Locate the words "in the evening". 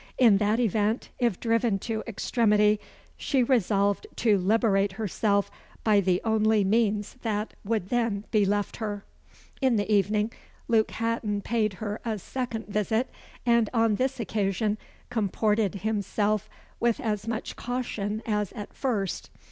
9.61-10.33